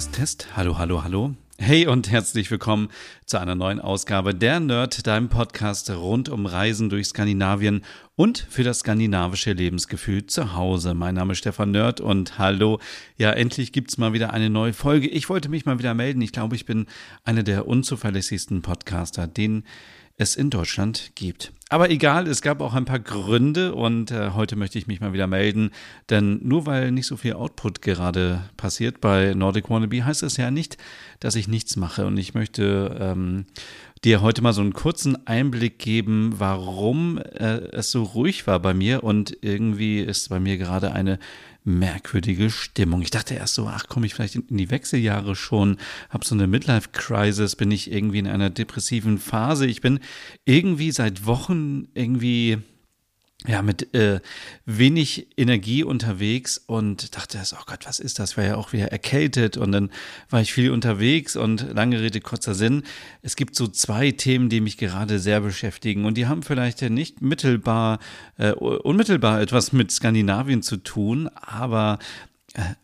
[0.00, 0.48] Test, Test.
[0.56, 1.34] Hallo, hallo, hallo.
[1.58, 2.88] Hey und herzlich willkommen
[3.26, 7.84] zu einer neuen Ausgabe der Nerd, deinem Podcast rund um Reisen durch Skandinavien
[8.16, 10.94] und für das skandinavische Lebensgefühl zu Hause.
[10.94, 12.80] Mein Name ist Stefan Nerd und hallo.
[13.18, 15.06] Ja, endlich gibt's mal wieder eine neue Folge.
[15.06, 16.22] Ich wollte mich mal wieder melden.
[16.22, 16.86] Ich glaube, ich bin
[17.24, 19.64] einer der unzuverlässigsten Podcaster, den
[20.20, 21.50] es in Deutschland gibt.
[21.70, 25.14] Aber egal, es gab auch ein paar Gründe und äh, heute möchte ich mich mal
[25.14, 25.70] wieder melden,
[26.10, 30.50] denn nur weil nicht so viel Output gerade passiert bei Nordic Wannabe, heißt es ja
[30.50, 30.76] nicht,
[31.20, 33.46] dass ich nichts mache und ich möchte ähm,
[34.04, 38.72] dir heute mal so einen kurzen Einblick geben, warum äh, es so ruhig war bei
[38.72, 41.18] mir und irgendwie ist bei mir gerade eine
[41.64, 43.02] merkwürdige Stimmung.
[43.02, 45.76] Ich dachte erst so, ach, komme ich vielleicht in die Wechseljahre schon,
[46.08, 49.66] habe so eine Midlife-Crisis, bin ich irgendwie in einer depressiven Phase.
[49.66, 50.00] Ich bin
[50.46, 52.58] irgendwie seit Wochen irgendwie
[53.46, 54.20] ja, mit äh,
[54.66, 58.36] wenig Energie unterwegs und dachte erst, oh Gott, was ist das?
[58.36, 59.90] War ja auch wieder erkältet und dann
[60.28, 62.82] war ich viel unterwegs und lange Rede, kurzer Sinn.
[63.22, 66.90] Es gibt so zwei Themen, die mich gerade sehr beschäftigen und die haben vielleicht ja
[66.90, 67.98] nicht mittelbar,
[68.36, 71.98] äh, unmittelbar etwas mit Skandinavien zu tun, aber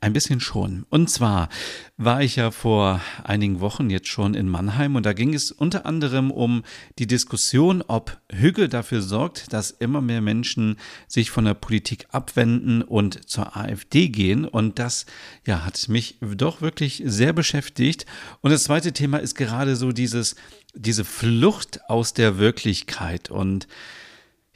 [0.00, 0.86] ein bisschen schon.
[0.90, 1.48] Und zwar
[1.96, 5.86] war ich ja vor einigen Wochen jetzt schon in Mannheim und da ging es unter
[5.86, 6.62] anderem um
[7.00, 10.76] die Diskussion, ob Hügge dafür sorgt, dass immer mehr Menschen
[11.08, 14.44] sich von der Politik abwenden und zur AfD gehen.
[14.44, 15.04] Und das
[15.44, 18.06] ja, hat mich doch wirklich sehr beschäftigt.
[18.42, 20.36] Und das zweite Thema ist gerade so dieses,
[20.74, 23.66] diese Flucht aus der Wirklichkeit und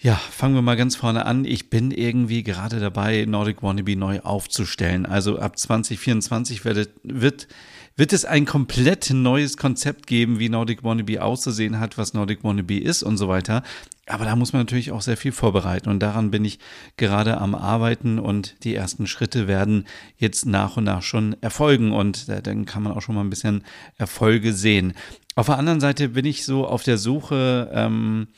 [0.03, 1.45] ja, fangen wir mal ganz vorne an.
[1.45, 5.05] Ich bin irgendwie gerade dabei, Nordic Wannabe neu aufzustellen.
[5.05, 7.49] Also ab 2024 wird, wird,
[7.97, 12.79] wird es ein komplett neues Konzept geben, wie Nordic Wannabe auszusehen hat, was Nordic Wannabe
[12.79, 13.63] ist und so weiter.
[14.07, 16.59] Aber da muss man natürlich auch sehr viel vorbereiten und daran bin ich
[16.97, 22.27] gerade am Arbeiten und die ersten Schritte werden jetzt nach und nach schon erfolgen und
[22.29, 23.65] dann kann man auch schon mal ein bisschen
[23.99, 24.95] Erfolge sehen.
[25.37, 28.29] Auf der anderen Seite bin ich so auf der Suche, ähm,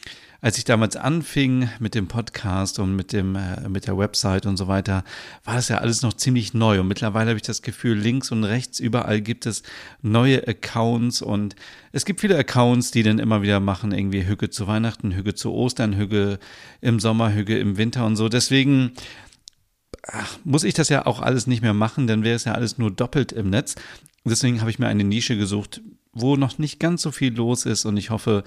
[0.42, 4.56] als ich damals anfing mit dem Podcast und mit dem äh, mit der Website und
[4.56, 5.04] so weiter,
[5.44, 8.42] war das ja alles noch ziemlich neu und mittlerweile habe ich das Gefühl, links und
[8.42, 9.62] rechts überall gibt es
[10.02, 11.54] neue Accounts und
[11.92, 15.52] es gibt viele Accounts, die dann immer wieder machen irgendwie Hüge zu Weihnachten, Hüge zu
[15.52, 16.40] Ostern, Hüge
[16.80, 18.28] im Sommer, Hüge im Winter und so.
[18.28, 18.94] Deswegen
[20.08, 22.78] ach, muss ich das ja auch alles nicht mehr machen, dann wäre es ja alles
[22.78, 23.76] nur doppelt im Netz.
[24.24, 25.82] Deswegen habe ich mir eine Nische gesucht,
[26.12, 28.42] wo noch nicht ganz so viel los ist und ich hoffe,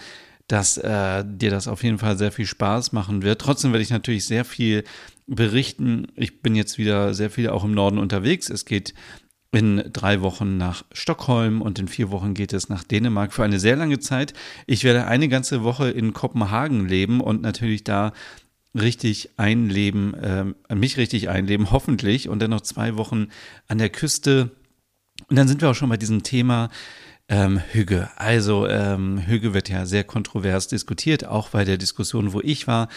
[0.48, 3.42] dass äh, dir das auf jeden Fall sehr viel Spaß machen wird.
[3.42, 4.84] Trotzdem werde ich natürlich sehr viel
[5.28, 6.08] berichten.
[6.16, 8.50] Ich bin jetzt wieder sehr viel auch im Norden unterwegs.
[8.50, 8.94] Es geht
[9.52, 13.60] in drei Wochen nach Stockholm und in vier Wochen geht es nach Dänemark für eine
[13.60, 14.34] sehr lange Zeit.
[14.68, 18.12] Ich werde eine ganze Woche in Kopenhagen leben und natürlich da
[18.76, 22.28] richtig einleben, äh, mich richtig einleben, hoffentlich.
[22.28, 23.30] Und dann noch zwei Wochen
[23.68, 24.52] an der Küste.
[25.30, 26.70] Und dann sind wir auch schon bei diesem Thema
[27.28, 28.10] ähm, Hüge.
[28.16, 32.88] Also ähm, Hüge wird ja sehr kontrovers diskutiert, auch bei der Diskussion, wo ich war.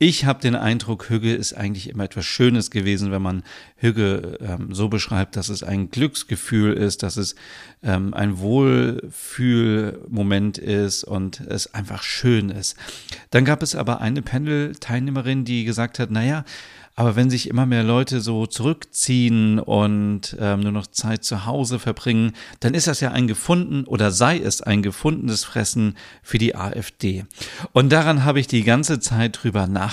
[0.00, 3.44] Ich habe den Eindruck, Hüge ist eigentlich immer etwas Schönes gewesen, wenn man
[3.76, 7.36] Hüge ähm, so beschreibt, dass es ein Glücksgefühl ist, dass es
[7.80, 12.76] ähm, ein Wohlfühlmoment ist und es einfach schön ist.
[13.30, 16.44] Dann gab es aber eine Panel-Teilnehmerin, die gesagt hat, naja,
[16.96, 21.80] aber wenn sich immer mehr Leute so zurückziehen und ähm, nur noch Zeit zu Hause
[21.80, 26.54] verbringen, dann ist das ja ein gefunden oder sei es ein gefundenes Fressen für die
[26.54, 27.24] AfD.
[27.72, 29.83] Und daran habe ich die ganze Zeit drüber nachgedacht,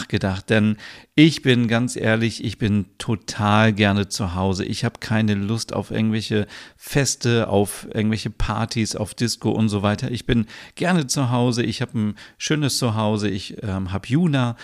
[0.50, 0.78] denn
[1.16, 4.66] ich bin ganz ehrlich, ich bin total gerne zu Hause.
[4.66, 6.48] Ich habe keine Lust auf irgendwelche
[6.78, 10.12] Feste, auf irgendwelche Partys, auf Disco und so weiter.
[10.12, 10.46] Ich bin
[10.76, 11.64] gerne zu Hause.
[11.64, 13.30] Ich habe ein schönes Zuhause.
[13.30, 14.56] Ich ähm, habe Juna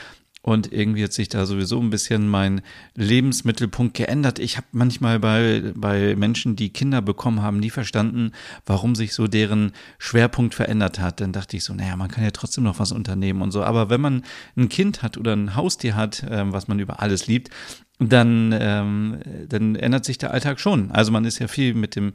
[0.47, 2.61] und irgendwie hat sich da sowieso ein bisschen mein
[2.95, 4.39] Lebensmittelpunkt geändert.
[4.39, 8.31] Ich habe manchmal bei, bei Menschen, die Kinder bekommen haben, nie verstanden,
[8.65, 11.19] warum sich so deren Schwerpunkt verändert hat.
[11.19, 13.61] Dann dachte ich so, naja, man kann ja trotzdem noch was unternehmen und so.
[13.61, 14.23] Aber wenn man
[14.55, 17.49] ein Kind hat oder ein Haustier hat, äh, was man über alles liebt,
[17.99, 19.17] dann, ähm,
[19.49, 20.91] dann ändert sich der Alltag schon.
[20.91, 22.13] Also man ist ja viel mit dem,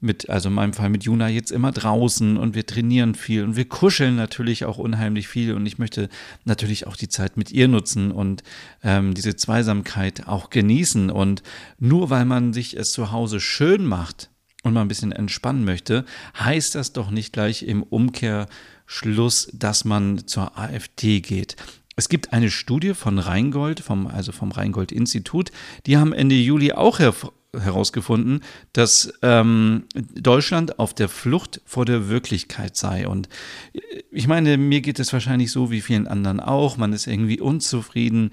[0.00, 3.54] mit, also in meinem Fall mit Juna jetzt immer draußen und wir trainieren viel und
[3.54, 6.08] wir kuscheln natürlich auch unheimlich viel und ich möchte
[6.44, 8.42] natürlich auch die Zeit mit ihr nutzen und
[8.82, 11.42] ähm, diese Zweisamkeit auch genießen und
[11.78, 14.30] nur weil man sich es zu Hause schön macht,
[14.62, 16.04] und mal ein bisschen entspannen möchte,
[16.38, 21.56] heißt das doch nicht gleich im Umkehrschluss, dass man zur AfD geht.
[22.00, 25.50] Es gibt eine Studie von Rheingold, vom, also vom Rheingold-Institut,
[25.84, 27.12] die haben Ende Juli auch her
[27.52, 28.40] herausgefunden,
[28.72, 33.06] dass ähm, Deutschland auf der Flucht vor der Wirklichkeit sei.
[33.06, 33.28] Und
[34.10, 36.78] ich meine, mir geht es wahrscheinlich so wie vielen anderen auch.
[36.78, 38.30] Man ist irgendwie unzufrieden.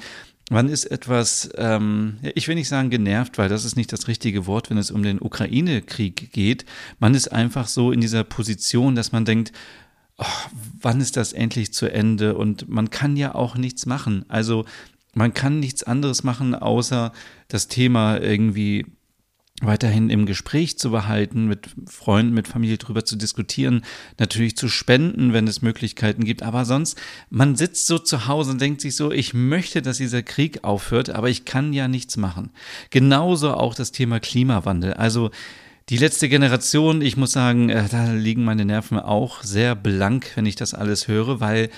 [0.50, 4.48] Man ist etwas, ähm, ich will nicht sagen genervt, weil das ist nicht das richtige
[4.48, 6.64] Wort, wenn es um den Ukraine-Krieg geht.
[7.00, 9.52] Man ist einfach so in dieser Position, dass man denkt,
[10.18, 10.50] oh,
[10.82, 12.36] wann ist das endlich zu Ende?
[12.36, 14.26] Und man kann ja auch nichts machen.
[14.28, 14.66] Also
[15.14, 17.12] man kann nichts anderes machen, außer
[17.48, 18.86] das Thema irgendwie
[19.62, 23.84] weiterhin im Gespräch zu behalten, mit Freunden, mit Familie drüber zu diskutieren,
[24.20, 26.44] natürlich zu spenden, wenn es Möglichkeiten gibt.
[26.44, 27.00] Aber sonst,
[27.32, 31.10] man sitzt so zu Hause und denkt sich so, ich möchte, dass dieser Krieg aufhört,
[31.10, 32.52] aber ich kann ja nichts machen.
[32.92, 34.94] Genauso auch das Thema Klimawandel.
[34.94, 35.32] Also,
[35.90, 40.46] die letzte Generation, ich muss sagen, äh, da liegen meine Nerven auch sehr blank, wenn
[40.46, 41.70] ich das alles höre, weil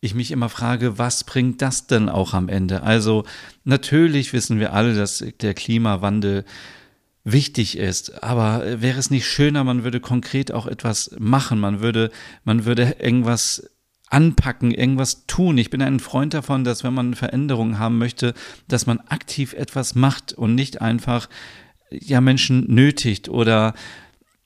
[0.00, 2.82] ich mich immer frage, was bringt das denn auch am Ende?
[2.82, 3.24] Also
[3.64, 6.44] natürlich wissen wir alle, dass der Klimawandel
[7.24, 8.22] wichtig ist.
[8.22, 12.10] Aber äh, wäre es nicht schöner, man würde konkret auch etwas machen, man würde,
[12.44, 13.70] man würde irgendwas
[14.08, 15.58] anpacken, irgendwas tun.
[15.58, 18.32] Ich bin ein Freund davon, dass wenn man Veränderungen haben möchte,
[18.66, 21.28] dass man aktiv etwas macht und nicht einfach
[21.90, 23.74] ja Menschen nötigt oder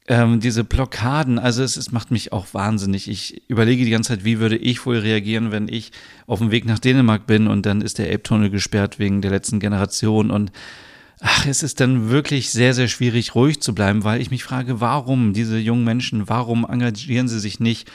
[0.08, 3.08] ähm, diese Blockaden, also es, es macht mich auch wahnsinnig.
[3.08, 5.92] Ich überlege die ganze Zeit, wie würde ich wohl reagieren, wenn ich
[6.26, 9.60] auf dem Weg nach Dänemark bin und dann ist der Elbtunnel gesperrt wegen der letzten
[9.60, 10.50] Generation und
[11.20, 14.80] ach, es ist dann wirklich sehr, sehr schwierig, ruhig zu bleiben, weil ich mich frage,
[14.80, 17.90] warum diese jungen Menschen, warum engagieren sie sich nicht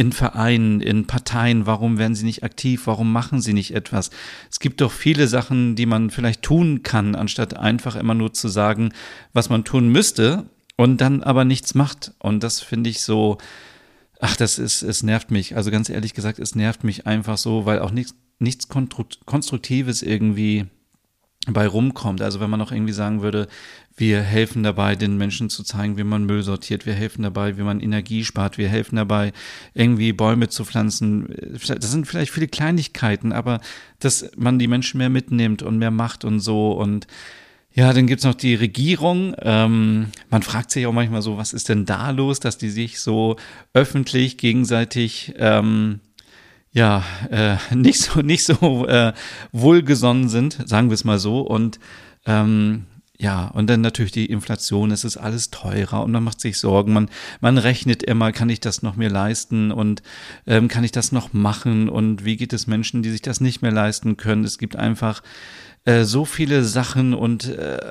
[0.00, 4.08] in Vereinen, in Parteien, warum werden sie nicht aktiv, warum machen sie nicht etwas?
[4.50, 8.48] Es gibt doch viele Sachen, die man vielleicht tun kann, anstatt einfach immer nur zu
[8.48, 8.94] sagen,
[9.34, 12.14] was man tun müsste und dann aber nichts macht.
[12.18, 13.36] Und das finde ich so,
[14.20, 15.54] ach, das ist, es nervt mich.
[15.54, 20.64] Also ganz ehrlich gesagt, es nervt mich einfach so, weil auch nichts, nichts Konstruktives irgendwie
[21.46, 22.20] bei rumkommt.
[22.20, 23.48] Also wenn man noch irgendwie sagen würde,
[23.96, 27.62] wir helfen dabei, den Menschen zu zeigen, wie man Müll sortiert, wir helfen dabei, wie
[27.62, 29.32] man Energie spart, wir helfen dabei,
[29.74, 31.34] irgendwie Bäume zu pflanzen.
[31.52, 33.60] Das sind vielleicht viele Kleinigkeiten, aber
[33.98, 37.06] dass man die Menschen mehr mitnimmt und mehr macht und so und
[37.72, 39.34] ja, dann gibt's noch die Regierung.
[39.40, 43.00] Ähm, man fragt sich auch manchmal so, was ist denn da los, dass die sich
[43.00, 43.36] so
[43.74, 46.00] öffentlich gegenseitig ähm,
[46.72, 49.12] ja, äh, nicht so, nicht so äh,
[49.52, 51.40] wohlgesonnen sind, sagen wir es mal so.
[51.40, 51.78] Und
[52.26, 52.86] ähm,
[53.20, 56.94] ja, und dann natürlich die Inflation, es ist alles teurer und man macht sich Sorgen,
[56.94, 57.10] man,
[57.42, 60.02] man rechnet immer, kann ich das noch mir leisten und
[60.46, 63.60] ähm, kann ich das noch machen und wie geht es Menschen, die sich das nicht
[63.60, 64.44] mehr leisten können?
[64.44, 65.22] Es gibt einfach
[65.84, 67.90] äh, so viele Sachen und äh,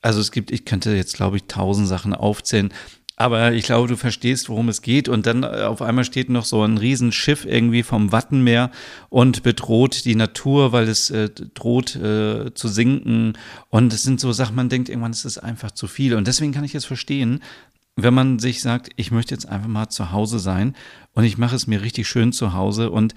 [0.00, 2.72] also es gibt, ich könnte jetzt glaube ich tausend Sachen aufzählen,
[3.16, 5.08] aber ich glaube, du verstehst, worum es geht.
[5.08, 8.70] Und dann äh, auf einmal steht noch so ein Riesenschiff irgendwie vom Wattenmeer
[9.08, 13.32] und bedroht die Natur, weil es äh, droht äh, zu sinken.
[13.70, 16.14] Und es sind so Sachen, man denkt, irgendwann ist es einfach zu viel.
[16.14, 17.40] Und deswegen kann ich es verstehen,
[17.96, 20.76] wenn man sich sagt, ich möchte jetzt einfach mal zu Hause sein
[21.14, 23.14] und ich mache es mir richtig schön zu Hause und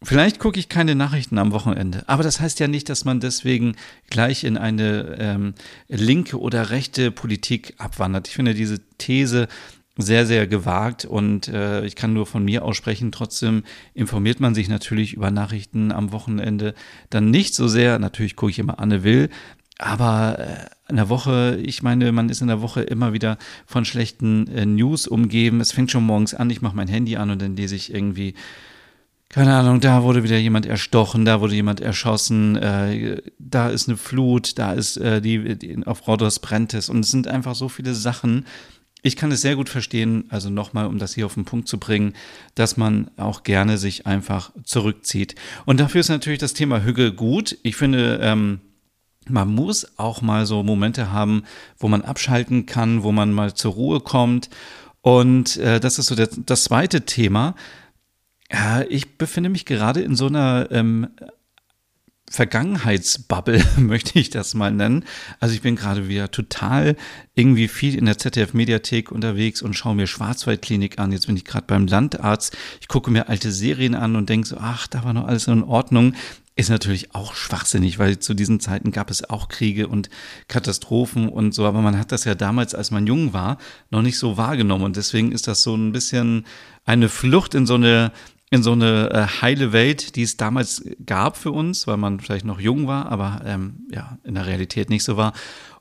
[0.00, 3.74] Vielleicht gucke ich keine Nachrichten am Wochenende, aber das heißt ja nicht, dass man deswegen
[4.10, 5.54] gleich in eine ähm,
[5.88, 8.28] linke oder rechte Politik abwandert.
[8.28, 9.48] Ich finde diese These
[9.96, 13.10] sehr, sehr gewagt und äh, ich kann nur von mir aussprechen.
[13.10, 16.74] Trotzdem informiert man sich natürlich über Nachrichten am Wochenende
[17.10, 17.98] dann nicht so sehr.
[17.98, 19.28] Natürlich gucke ich immer Anne Will,
[19.78, 23.84] aber äh, in der Woche, ich meine, man ist in der Woche immer wieder von
[23.84, 25.60] schlechten äh, News umgeben.
[25.60, 28.34] Es fängt schon morgens an, ich mache mein Handy an und dann lese ich irgendwie
[29.28, 33.98] keine Ahnung, da wurde wieder jemand erstochen, da wurde jemand erschossen, äh, da ist eine
[33.98, 37.68] Flut, da ist äh, die, die auf Rhodos brennt es und es sind einfach so
[37.68, 38.46] viele Sachen.
[39.02, 41.78] Ich kann es sehr gut verstehen, also nochmal, um das hier auf den Punkt zu
[41.78, 42.14] bringen,
[42.54, 45.34] dass man auch gerne sich einfach zurückzieht.
[45.66, 47.58] Und dafür ist natürlich das Thema Hüge gut.
[47.62, 48.60] Ich finde, ähm,
[49.28, 51.44] man muss auch mal so Momente haben,
[51.78, 54.48] wo man abschalten kann, wo man mal zur Ruhe kommt.
[55.00, 57.54] Und äh, das ist so der, das zweite Thema.
[58.50, 61.08] Ja, ich befinde mich gerade in so einer ähm,
[62.30, 65.04] Vergangenheitsbubble, möchte ich das mal nennen.
[65.40, 66.96] Also ich bin gerade wieder total
[67.34, 71.12] irgendwie viel in der ZDF-Mediathek unterwegs und schaue mir Schwarzwaldklinik an.
[71.12, 72.56] Jetzt bin ich gerade beim Landarzt.
[72.80, 75.62] Ich gucke mir alte Serien an und denke so, ach, da war noch alles in
[75.62, 76.14] Ordnung.
[76.56, 80.10] Ist natürlich auch schwachsinnig, weil zu diesen Zeiten gab es auch Kriege und
[80.48, 83.58] Katastrophen und so, aber man hat das ja damals, als man jung war,
[83.90, 86.46] noch nicht so wahrgenommen und deswegen ist das so ein bisschen
[86.84, 88.10] eine Flucht in so eine
[88.50, 92.46] in so eine äh, heile Welt, die es damals gab für uns, weil man vielleicht
[92.46, 95.32] noch jung war, aber ähm, ja, in der Realität nicht so war.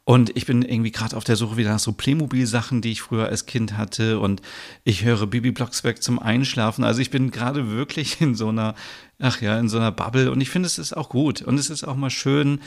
[0.08, 3.28] Und ich bin irgendwie gerade auf der Suche wieder nach so Playmobil-Sachen, die ich früher
[3.28, 4.20] als Kind hatte.
[4.20, 4.42] Und
[4.86, 6.86] ich höre Bibi Blocksberg zum Einschlafen.
[6.86, 8.74] Also ich bin gerade wirklich in so einer,
[9.20, 10.32] ach ja, in so einer Bubble.
[10.32, 11.42] Und ich finde, es ist auch gut.
[11.42, 12.62] Und es ist auch mal schön,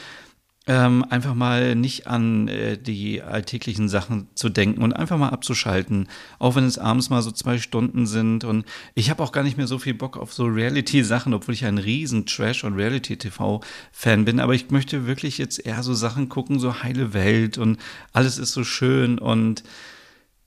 [0.67, 6.09] ähm, einfach mal nicht an äh, die alltäglichen Sachen zu denken und einfach mal abzuschalten,
[6.39, 8.45] auch wenn es abends mal so zwei Stunden sind.
[8.45, 11.65] Und ich habe auch gar nicht mehr so viel Bock auf so Reality-Sachen, obwohl ich
[11.65, 14.39] ein riesen Trash- und Reality-TV-Fan bin.
[14.39, 17.79] Aber ich möchte wirklich jetzt eher so Sachen gucken, so heile Welt und
[18.13, 19.65] alles ist so schön und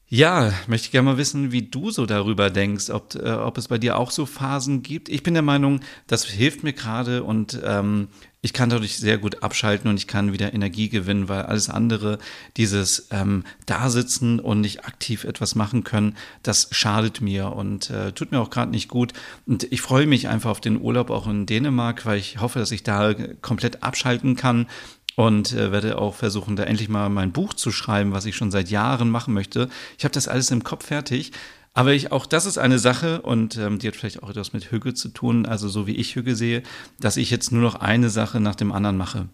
[0.07, 3.77] ja, möchte gerne mal wissen, wie du so darüber denkst, ob, äh, ob es bei
[3.79, 5.09] dir auch so Phasen gibt.
[5.09, 8.09] Ich bin der Meinung, das hilft mir gerade und ähm,
[8.41, 12.19] ich kann dadurch sehr gut abschalten und ich kann wieder Energie gewinnen, weil alles andere,
[12.57, 18.31] dieses ähm, Dasitzen und nicht aktiv etwas machen können, das schadet mir und äh, tut
[18.31, 19.13] mir auch gerade nicht gut.
[19.47, 22.71] Und ich freue mich einfach auf den Urlaub auch in Dänemark, weil ich hoffe, dass
[22.71, 24.67] ich da komplett abschalten kann
[25.15, 28.51] und äh, werde auch versuchen, da endlich mal mein Buch zu schreiben, was ich schon
[28.51, 29.69] seit Jahren machen möchte.
[29.97, 31.31] Ich habe das alles im Kopf fertig,
[31.73, 34.71] aber ich, auch das ist eine Sache und ähm, die hat vielleicht auch etwas mit
[34.71, 36.63] Hüge zu tun, also so wie ich Hüge sehe,
[36.99, 39.27] dass ich jetzt nur noch eine Sache nach dem anderen mache.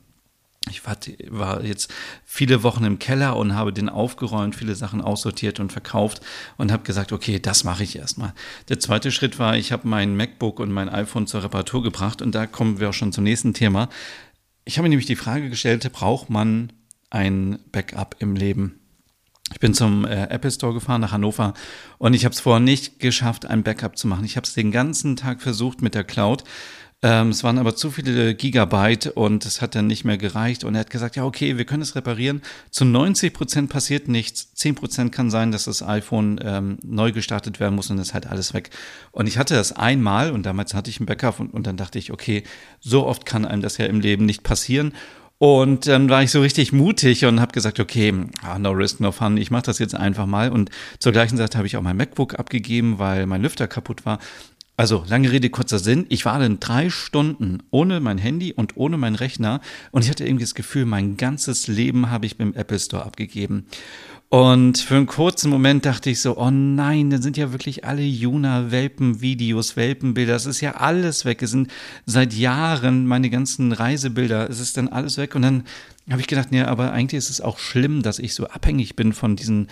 [0.70, 0.98] Ich war,
[1.30, 1.92] war jetzt
[2.26, 6.22] viele Wochen im Keller und habe den aufgeräumt, viele Sachen aussortiert und verkauft
[6.58, 8.34] und habe gesagt, okay, das mache ich erstmal.
[8.68, 12.36] Der zweite Schritt war, ich habe mein MacBook und mein iPhone zur Reparatur gebracht und
[12.36, 13.90] da kommen wir auch schon zum nächsten Thema.
[14.70, 16.72] Ich habe mir nämlich die Frage gestellt, braucht man
[17.10, 18.80] ein Backup im Leben?
[19.52, 21.56] Ich bin zum äh, Apple Store gefahren nach Hannover
[21.98, 24.26] und ich habe es vorher nicht geschafft, ein Backup zu machen.
[24.26, 26.44] Ich habe es den ganzen Tag versucht mit der Cloud.
[27.02, 30.66] Ähm, es waren aber zu viele Gigabyte und es hat dann nicht mehr gereicht.
[30.66, 32.42] Und er hat gesagt, ja, okay, wir können es reparieren.
[32.72, 34.54] Zu 90 Prozent passiert nichts.
[34.56, 38.28] 10 Prozent kann sein, dass das iPhone ähm, neu gestartet werden muss und ist halt
[38.28, 38.72] alles weg.
[39.12, 42.00] Und ich hatte das einmal und damals hatte ich ein Backup und, und dann dachte
[42.00, 42.44] ich, okay,
[42.82, 44.94] so oft kann einem das ja im Leben nicht passieren.
[45.38, 49.14] Und dann war ich so richtig mutig und habe gesagt, okay, ah, no risk, no
[49.14, 50.52] fun, ich mache das jetzt einfach mal.
[50.52, 54.20] Und zur gleichen Zeit habe ich auch mein MacBook abgegeben, weil mein Lüfter kaputt war.
[54.80, 56.06] Also, lange Rede, kurzer Sinn.
[56.08, 59.60] Ich war dann drei Stunden ohne mein Handy und ohne meinen Rechner
[59.92, 63.66] und ich hatte irgendwie das Gefühl, mein ganzes Leben habe ich beim Apple Store abgegeben.
[64.30, 68.04] Und für einen kurzen Moment dachte ich so, oh nein, dann sind ja wirklich alle
[68.04, 71.42] Juna-Welpen-Videos, Welpenbilder, es ist ja alles weg.
[71.42, 71.70] Es sind
[72.06, 75.36] seit Jahren meine ganzen Reisebilder, es ist dann alles weg.
[75.36, 75.64] Und dann
[76.12, 79.12] habe ich gedacht, ja, aber eigentlich ist es auch schlimm, dass ich so abhängig bin
[79.12, 79.68] von diesen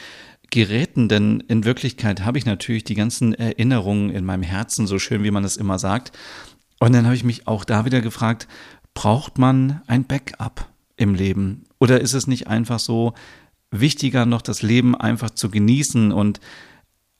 [0.49, 5.23] Geräten, denn in Wirklichkeit habe ich natürlich die ganzen Erinnerungen in meinem Herzen, so schön
[5.23, 6.11] wie man es immer sagt.
[6.79, 8.47] Und dann habe ich mich auch da wieder gefragt,
[8.93, 11.63] braucht man ein Backup im Leben?
[11.79, 13.13] Oder ist es nicht einfach so,
[13.71, 16.39] wichtiger noch das Leben einfach zu genießen und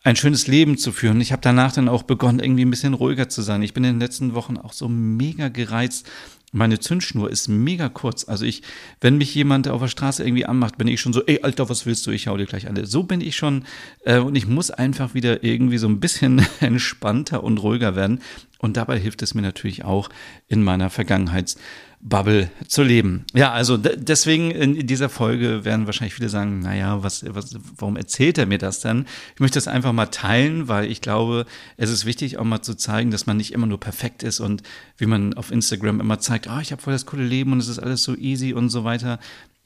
[0.04, 1.20] ein schönes Leben zu führen.
[1.20, 3.62] Ich habe danach dann auch begonnen, irgendwie ein bisschen ruhiger zu sein.
[3.62, 6.10] Ich bin in den letzten Wochen auch so mega gereizt.
[6.54, 8.28] Meine Zündschnur ist mega kurz.
[8.28, 8.64] Also ich,
[9.02, 11.86] wenn mich jemand auf der Straße irgendwie anmacht, bin ich schon so, ey, Alter, was
[11.86, 12.12] willst du?
[12.12, 12.86] Ich hau dir gleich alle.
[12.86, 13.66] So bin ich schon
[14.06, 18.22] äh, und ich muss einfach wieder irgendwie so ein bisschen entspannter und ruhiger werden.
[18.60, 20.10] Und dabei hilft es mir natürlich auch
[20.48, 21.58] in meiner Vergangenheits-
[22.00, 23.26] Bubble zu leben.
[23.34, 28.38] Ja, also deswegen in dieser Folge werden wahrscheinlich viele sagen, naja, was, was, warum erzählt
[28.38, 29.06] er mir das denn?
[29.34, 31.46] Ich möchte das einfach mal teilen, weil ich glaube,
[31.76, 34.62] es ist wichtig, auch mal zu zeigen, dass man nicht immer nur perfekt ist und
[34.98, 37.60] wie man auf Instagram immer zeigt, ah, oh, ich habe voll das coole Leben und
[37.60, 39.20] es ist alles so easy und so weiter.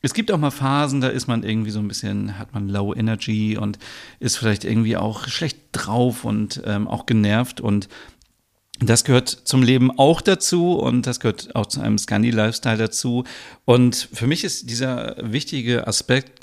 [0.03, 2.93] Es gibt auch mal Phasen, da ist man irgendwie so ein bisschen, hat man low
[2.95, 3.77] energy und
[4.19, 7.87] ist vielleicht irgendwie auch schlecht drauf und ähm, auch genervt und
[8.89, 13.23] das gehört zum Leben auch dazu und das gehört auch zu einem Scandi-Lifestyle dazu.
[13.65, 16.41] Und für mich ist dieser wichtige Aspekt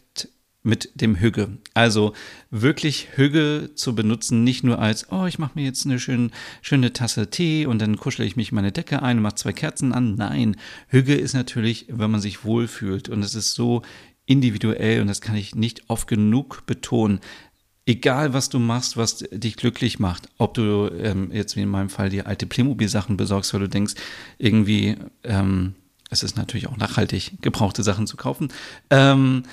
[0.63, 1.59] mit dem Hüge.
[1.75, 2.13] Also
[2.51, 6.31] wirklich Hüge zu benutzen, nicht nur als, oh, ich mache mir jetzt eine schön,
[6.63, 9.93] schöne Tasse Tee und dann kuschle ich mich meine Decke ein und mache zwei Kerzen
[9.93, 10.15] an.
[10.17, 10.57] Nein,
[10.89, 13.83] Hüge ist natürlich, wenn man sich wohlfühlt und es ist so
[14.27, 17.21] individuell und das kann ich nicht oft genug betonen
[17.89, 21.89] egal was du machst, was dich glücklich macht, ob du ähm, jetzt wie in meinem
[21.89, 23.95] Fall die alte Playmobil-Sachen besorgst, weil du denkst,
[24.37, 25.75] irgendwie, ähm,
[26.11, 28.53] es ist natürlich auch nachhaltig, gebrauchte Sachen zu kaufen.
[28.91, 29.45] Ähm,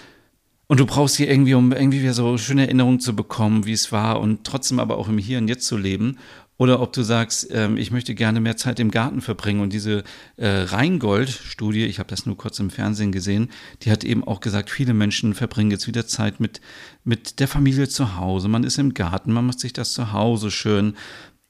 [0.68, 3.92] und du brauchst sie irgendwie, um irgendwie wieder so schöne Erinnerungen zu bekommen, wie es
[3.92, 6.18] war und trotzdem aber auch im Hier und Jetzt zu leben.
[6.58, 9.60] Oder ob du sagst, ähm, ich möchte gerne mehr Zeit im Garten verbringen.
[9.60, 10.04] Und diese
[10.38, 13.50] äh, Rheingold-Studie, ich habe das nur kurz im Fernsehen gesehen,
[13.82, 16.62] die hat eben auch gesagt, viele Menschen verbringen jetzt wieder Zeit mit,
[17.04, 18.48] mit der Familie zu Hause.
[18.48, 20.96] Man ist im Garten, man macht sich das zu Hause schön,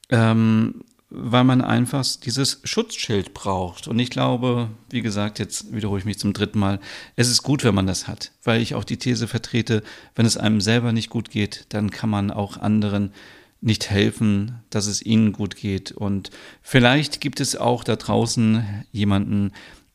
[0.09, 0.81] ähm,
[1.17, 3.87] weil man einfach dieses Schutzschild braucht.
[3.87, 6.79] Und ich glaube, wie gesagt, jetzt wiederhole ich mich zum dritten Mal,
[7.15, 9.83] es ist gut, wenn man das hat, weil ich auch die These vertrete,
[10.15, 13.11] wenn es einem selber nicht gut geht, dann kann man auch anderen
[13.61, 15.91] nicht helfen, dass es ihnen gut geht.
[15.91, 16.29] Und
[16.61, 19.51] vielleicht gibt es auch da draußen jemanden,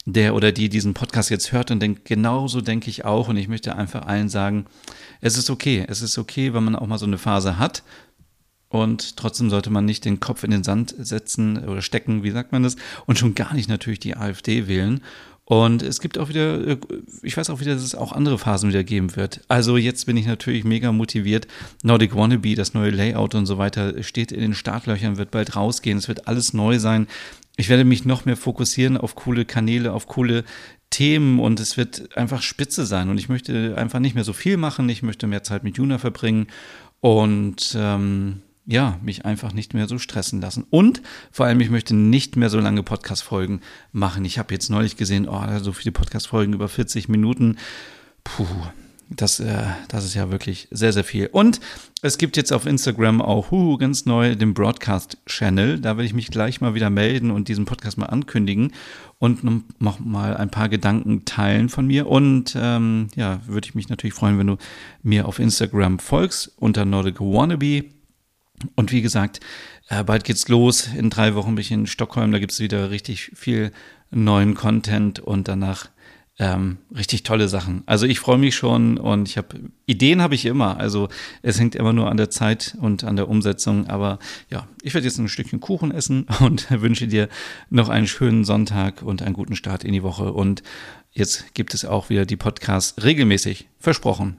[0.07, 3.29] der oder die diesen Podcast jetzt hört und denkt, genauso denke ich auch.
[3.29, 4.67] Und ich möchte einfach allen sagen,
[5.21, 5.85] es ist okay.
[5.87, 7.83] Es ist okay, wenn man auch mal so eine Phase hat.
[8.71, 12.53] Und trotzdem sollte man nicht den Kopf in den Sand setzen oder stecken, wie sagt
[12.53, 12.77] man das?
[13.05, 15.01] Und schon gar nicht natürlich die AfD wählen.
[15.45, 16.79] Und es gibt auch wieder,
[17.23, 19.41] ich weiß auch wieder, dass es auch andere Phasen wieder geben wird.
[19.49, 21.49] Also jetzt bin ich natürlich mega motiviert.
[21.83, 25.99] Nordic Wannabe, das neue Layout und so weiter, steht in den Startlöchern, wird bald rausgehen.
[25.99, 27.09] Es wird alles neu sein.
[27.57, 30.45] Ich werde mich noch mehr fokussieren auf coole Kanäle, auf coole
[30.91, 33.09] Themen und es wird einfach spitze sein.
[33.09, 34.89] Und ich möchte einfach nicht mehr so viel machen.
[34.89, 36.47] Ich möchte mehr Zeit mit Juna verbringen.
[37.01, 40.65] Und ähm, ja, mich einfach nicht mehr so stressen lassen.
[40.71, 43.61] Und vor allem, ich möchte nicht mehr so lange Podcast-Folgen
[43.93, 44.25] machen.
[44.25, 47.57] Ich habe jetzt neulich gesehen, oh, so viele Podcast-Folgen über 40 Minuten.
[48.23, 48.47] Puh,
[49.09, 51.27] das, äh, das ist ja wirklich sehr, sehr viel.
[51.33, 51.59] Und
[52.01, 55.81] es gibt jetzt auf Instagram auch uh, ganz neu den Broadcast-Channel.
[55.81, 58.73] Da werde ich mich gleich mal wieder melden und diesen Podcast mal ankündigen
[59.19, 59.43] und
[59.81, 62.07] noch mal ein paar Gedanken teilen von mir.
[62.07, 64.59] Und ähm, ja, würde ich mich natürlich freuen, wenn du
[65.03, 68.00] mir auf Instagram folgst unter Nordic Wannabe
[68.77, 69.41] und wie gesagt,
[69.89, 70.87] äh, bald geht's los.
[70.87, 72.33] In drei Wochen bin ich in Stockholm.
[72.33, 73.73] Da gibt's wieder richtig viel
[74.11, 75.89] neuen Content und danach
[76.41, 77.83] ähm, richtig tolle Sachen.
[77.85, 80.79] Also ich freue mich schon und ich habe Ideen habe ich immer.
[80.79, 81.09] Also
[81.43, 83.89] es hängt immer nur an der Zeit und an der Umsetzung.
[83.89, 87.29] Aber ja, ich werde jetzt ein Stückchen Kuchen essen und wünsche dir
[87.69, 90.33] noch einen schönen Sonntag und einen guten Start in die Woche.
[90.33, 90.63] Und
[91.13, 93.69] jetzt gibt es auch wieder die Podcasts regelmäßig.
[93.79, 94.39] Versprochen.